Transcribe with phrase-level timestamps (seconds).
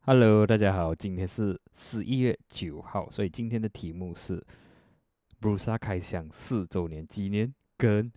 [0.00, 4.42] Hello，大家好，今天是十一月九号，所以今天的题目是
[5.40, 8.10] Brusa 开箱四周年纪念跟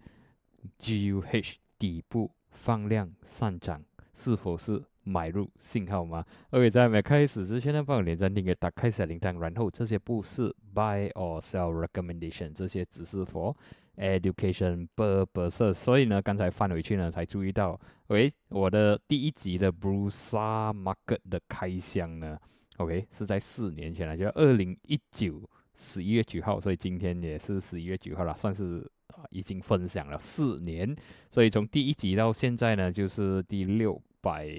[0.79, 3.83] GUH 底部放量上涨
[4.13, 13.55] 是否是买入信号吗？OK，在没开始之前呢，帮我连暂停给打开小铃铛，然后这些不是 Buy or Sell recommendation，这些只是 for
[13.99, 15.73] education purposes。
[15.73, 17.79] 所以呢，刚才翻回去呢，才注意到。
[18.07, 22.39] 喂，我的第一集的 Brusa Market 的开箱呢
[22.77, 30.95] ？OK，是在四年前了，就二零一九十一月九号，所以今天也是十一月九号了，算是啊已经分享了四年。
[31.29, 34.49] 所以从第一集到现在呢，就是第六百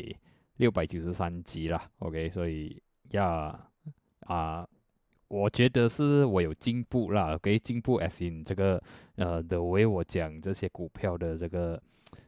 [0.59, 1.83] 六百九十三集了。
[1.99, 3.69] OK，所以呀
[4.21, 4.65] 啊，
[5.31, 8.83] 我觉得是我有进步啦，可以进步 as in 这个
[9.17, 11.83] 呃的为我讲这些股票的这个。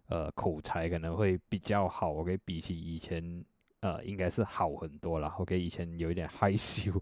[0.08, 3.42] 呃，口才可能会比较好，OK，比起以前，
[3.80, 6.92] 呃，应该是好很多了，OK，以前有一点害羞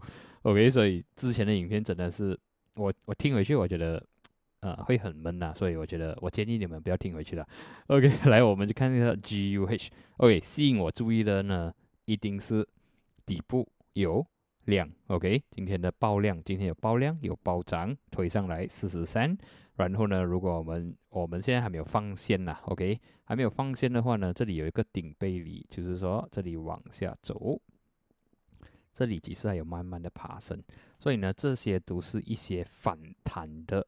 [0.43, 2.39] ，OK，所以之前的影片真的是
[2.75, 4.01] 我我听回去，我觉得
[4.61, 7.45] 呃会很闷呐，所以我觉得我建议你们不要听回去了
[7.87, 11.73] ，OK， 来，我们就看一下 GUH，OK，吸引我注意的呢，
[12.05, 12.65] 一定是
[13.25, 14.25] 底部有
[14.65, 19.37] 量，OK，今天的爆量，今天有爆量，有暴涨，推上来四十三。
[19.75, 27.59] 然后呢，如果我们我们现在还没有放线呐，OK，还没有放线的话呢，这里有一个顶背离，就是说这里往下走，
[28.93, 30.61] 这里其实还有慢慢的爬升，
[30.99, 33.87] 所以呢，这些都是一些反弹的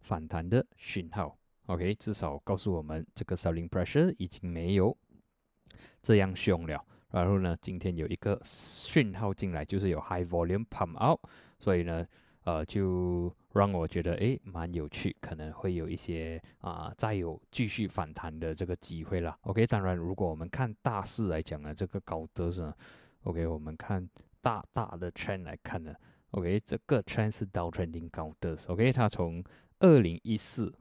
[0.00, 4.94] 反弹的讯号，OK，至少告诉我们这个 selling pressure 已经没有
[6.02, 6.84] 这样凶了。
[7.10, 11.20] 然后呢，今天有一个讯号进来，就是有 high volume pump out，
[11.58, 12.06] 所以呢。
[12.44, 19.36] 呃，就让我觉得诶蛮有趣，可能会有一些啊，再有继续反弹的这个机会了。
[19.42, 22.72] OK，当然，如果我们看大势来讲呢，这个高德呢
[23.24, 24.08] ，OK，我们看
[24.40, 25.94] 大大的 trend 来看呢
[26.30, 29.44] ，OK，这个 trend 是 down trending 高德，OK，它从
[29.80, 30.72] 二零一四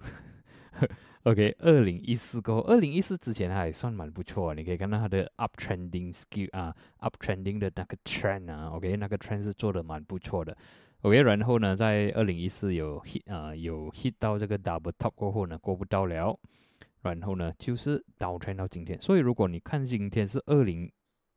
[1.23, 10.55] OK，二零一四过后，二零一四之前还算蛮不错，你可以看到它的 up trending skill 啊，up trending 的那个 trend 啊，OK，那个 trend 是做的蛮不错的。
[11.01, 16.39] OK，然后呢，在二零一四有 hit 啊，有 hit 到这个 double top 过后呢，过不到了，
[17.01, 18.99] 然后呢，就是倒穿到今天。
[19.01, 20.91] 所以如果你看今天是二零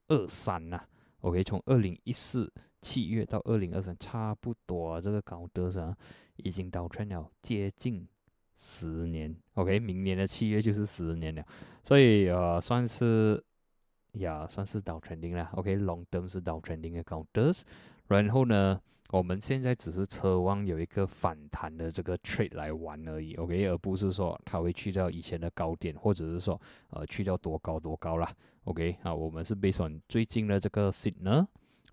[0.08, 0.80] 二三呐
[1.20, 5.94] ，OK，从二零一四七月到二零二三，差不多这个高德上
[6.36, 8.06] 已经倒穿了接近
[8.62, 9.34] 十年。
[9.54, 11.42] OK，明年的七月就是十年了，
[11.82, 13.42] 所以呃，算是
[14.12, 15.48] 呀，算是倒 trending 了。
[15.54, 17.50] OK，long term 是倒 trending 的高德，
[18.08, 18.78] 然后呢？
[19.12, 26.60] 我们现在只是奢望有一个反弹的这个 trade 来玩而已，OK，而不是说它会去到以前的高点，或者是说
[26.90, 28.32] 呃去到多高多高啦
[28.62, 31.44] ，OK 啊，我们是 based on 最近的这个 signal，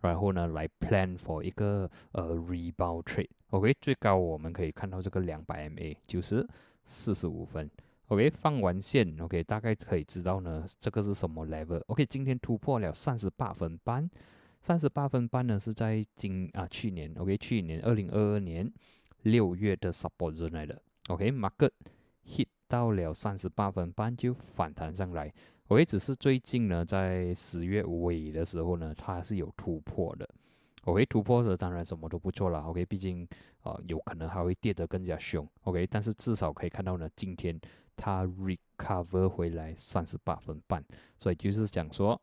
[0.01, 6.47] 然后呢来 plan for 一个呃 rebound trade，OK，最高我们可以看到这个两百 MA 就是
[6.83, 7.69] 四十五分
[8.07, 14.09] ，OK，放完线，OK，大概可以知道呢这个是什么 level，OK，今天突破了三十八分半。
[14.59, 18.69] 三十八分半呢，是在今啊去年，OK，去年二零二二年
[19.21, 21.69] 六月的 support zone 来的，OK，market
[22.25, 25.31] hit 到了三十八分半就反弹上来。
[25.67, 30.29] ，OK，只是最近呢，在十月尾的时候呢，它是有突破的
[30.85, 33.27] ，OK，突破时当然什么都不做了，OK，毕竟
[33.61, 37.59] 啊有可能还会跌得更加凶，OK，但是至少可以看到呢，今天
[37.95, 40.83] 它 recover 回来三十八分半，
[41.17, 42.21] 所以就是讲说。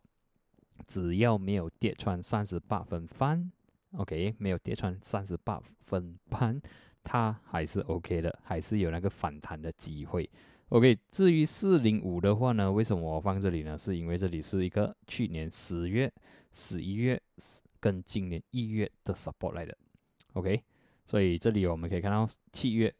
[0.88, 3.52] 只要没有跌穿三十八分半
[3.92, 6.60] ，OK，没有跌穿三十八分半，
[7.04, 10.28] 它还是 OK 的，还是有那个反弹的机会。
[10.70, 13.78] OK，至于四零五的话呢，为什么我放这里呢？
[13.78, 16.12] 是因为这里是一个去年十月、
[16.52, 17.20] 十一月
[17.78, 19.76] 跟今年一月的 support 来的
[20.32, 20.62] ，OK，
[21.04, 22.92] 所以这里我们可以看到七月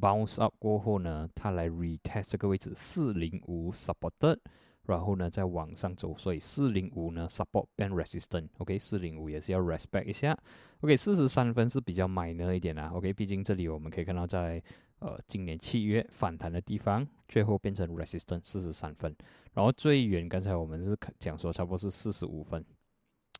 [0.00, 4.38] bounce up 过后呢，它来 retest 这个位置四零五 supported。
[4.86, 10.36] 然后呢，再往上走，所以四零五呢，support band resistant，OK，四零五也是要 respect 一下
[10.80, 14.62] ，OK，四十三分是比较 minor 一点啦，OK，毕竟这里我们可以看到，在
[14.98, 19.14] 呃今年七月反弹的地方，最后变成 resistant 四十三分，
[19.52, 22.64] 然后最远刚才我们是讲说差不多是四十五分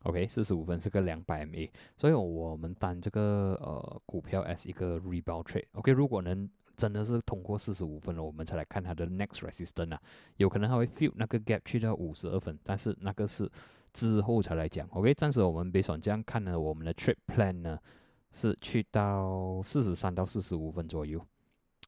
[0.04, 6.48] ，OK，四十五分是个两百 MA，所以我们当这个呃股票 as 一个 rebound trade，OK，如果能。
[6.76, 10.00] 真的是通过四十五分了，我们才来看它的 next resistance 啊，
[10.36, 13.50] 有可能它会 fill 那个 gap 去到五十二分，但是那个是
[13.92, 14.88] 之后才来讲。
[14.92, 17.78] OK，暂时我们别想这样看呢，我们的 trip plan 呢
[18.32, 21.20] 是去到四十三到四十五分左右。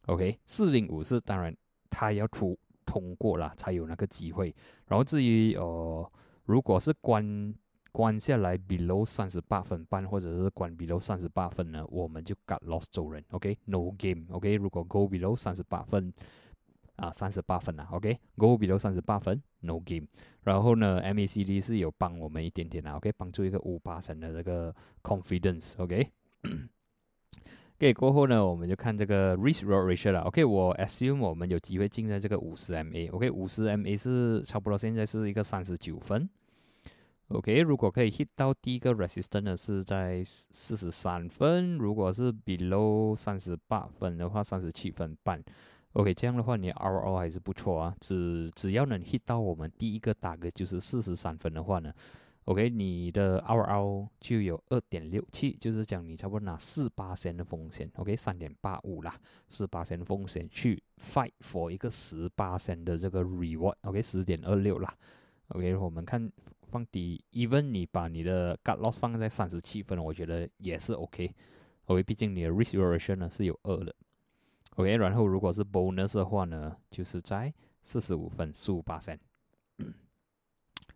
[0.07, 1.57] OK，四零五是当然
[1.89, 4.55] 它要突通过了才有那个机会。
[4.87, 6.13] 然后至于呃，
[6.45, 7.55] 如果是关
[7.93, 16.13] 关下来 below 三十八分半，或者是关 below 三十八分呢，我们就 got lost 走人，OK，no game，OK，如果 go below 三十八分。
[16.97, 20.07] 啊，三十八分啊，OK，Go below 三十八分，No game。
[20.43, 24.73] 然后呢，MACD 是有帮我们一点点啊，OK，帮助一个五八成的这个
[25.03, 26.11] confidence，OK。
[27.79, 36.29] OK，过后呢，我们就看这个 risk reward ratio 了，OK，我 assume 我们有机会进在这个五十 MA，OK，五十 MA 是差不多现在是一个三十九分
[37.33, 45.43] ，OK，如果可以 hit 到第一个 resistance 是在四十三分，如果是 below 三十八分的话，三十七分半。
[45.95, 51.93] OK，这样的话你 RO 还是不错啊，只只要能 hit 到我们第一个打个就是四十三分的话呢
[52.47, 59.15] ，OK，你的 RO 就有二点六七，就是讲你差不多拿四八仙的风险，OK，三点八五啦，
[59.51, 64.97] 四八仙风险去 fight for 一个十八仙的这个 reward，OK，十点二六啦
[65.49, 66.33] ，OK，我们看
[66.73, 73.95] 放低，even 你把你的 cut loss 放在三十七分，我觉得也是 OK，OK，毕竟你的 risk version 呢是有二的。
[74.77, 77.53] OK，然后如果是 bonus 的话呢，就是在
[77.83, 79.21] 四十五分十五八三。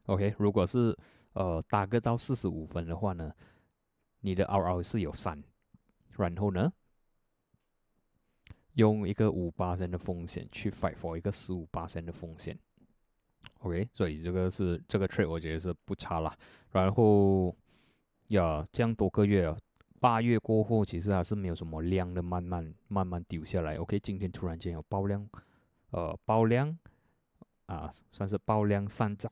[0.07, 0.97] OK，如果是
[1.35, 3.31] 呃大个到四十五分的话呢，
[4.21, 5.45] 你的 RO 是有三，
[6.17, 6.73] 然后呢，
[8.73, 12.59] 用一个五八三的风险去 fight for 一个十五八三的风险。
[13.61, 16.37] OK，所以这个是这个 trade 我觉得是不差啦。
[16.71, 17.55] 然后
[18.29, 19.57] 呀，这样多个月啊。
[19.99, 23.77] 八月过后，其实还是没有什么量的，慢慢慢慢丢下来。
[23.77, 25.27] OK，今天突然间有爆量，
[25.91, 26.79] 呃，爆量
[27.65, 29.31] 啊，算是爆量上涨。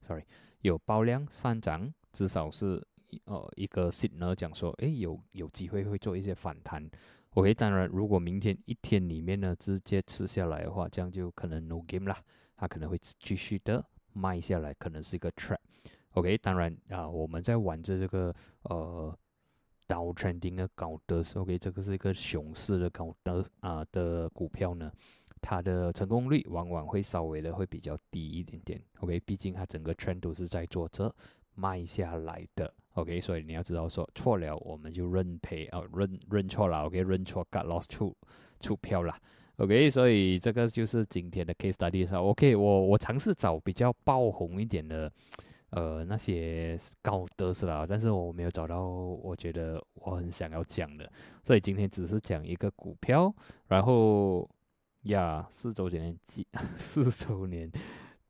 [0.00, 0.24] Sorry，
[0.62, 2.82] 有爆量上涨，至少是
[3.26, 6.90] 呃一个 signal 讲说，哎，有有机会会做一些反弹。
[7.34, 12.18] OK，当然，如果明天一天里面呢直接吃下来的话，这样就可能 no game 啦，
[12.58, 13.82] 它可能会继续的
[14.12, 15.58] 卖下来，可能是一个 trap。
[16.12, 19.16] OK，当然啊，我们在玩着这个呃
[19.86, 24.92] down trending 的高德，OK，这个是一个熊市的高德啊的股票呢，
[25.40, 28.82] 它的成功率往往会稍微的会比较低一点点。
[28.98, 31.14] OK，毕竟它整个 trend 都是在做着
[31.54, 32.74] 卖下来的。
[32.94, 36.86] OK，所以你要知道说错了，我们就认赔啊，认认错了。
[36.86, 38.16] OK，认错 got lost 出
[38.58, 39.14] 出票了。
[39.58, 42.20] OK，所以这个就是今天的 case study 上。
[42.24, 45.12] OK，我我尝试找比较爆红一点的。
[45.70, 51.12] 呃，那些高德是啦，但是我没有找到，我觉得我很想要讲的，
[51.42, 53.30] 所以今天只是讲一个股票，
[53.66, 54.48] 然后
[55.02, 56.46] 呀，四周年纪
[56.78, 57.70] 四周年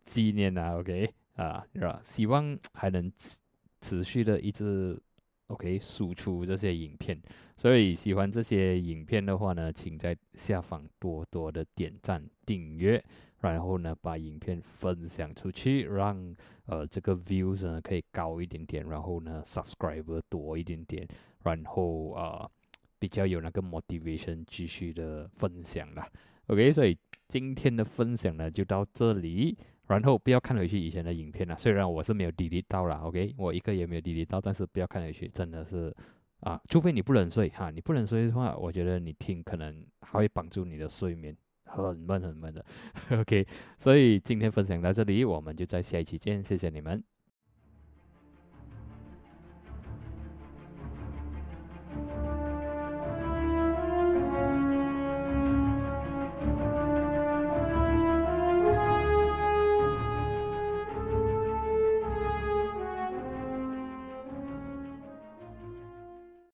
[0.04, 2.00] 纪念啊，OK 啊，是吧？
[2.02, 3.38] 希望还能持
[3.80, 5.00] 持续的一直
[5.48, 7.20] OK 输出这些影片，
[7.56, 13.02] 所以喜欢这些影片的话呢，请在下方多多的点赞订阅。
[13.40, 16.34] 然后呢，把影片分享出去，让
[16.66, 21.06] 呃这个 views 呢可以高一点点，然后呢 subscriber 多一点点，
[21.44, 22.50] 然后啊
[22.98, 26.04] 比较有那个 motivation 继续的分享啦。
[26.48, 26.98] OK，所以
[27.28, 29.56] 今天的分享呢就到这里，
[29.88, 35.94] 然后不要看回去以前的影片了，虽然我是没有滴滴到了，OK，我一个也没有滴滴到，但是不要看回去，真的是
[36.40, 41.36] 啊，除非你不能睡哈，你不能睡的话，我觉得你听可能还会帮助你的睡眠。
[41.70, 42.64] 很闷很闷的，
[43.20, 43.46] OK，
[43.76, 47.04] 所以今天分享到这里，我们就在下一期见，谢谢你们。